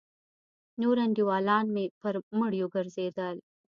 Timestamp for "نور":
0.81-0.97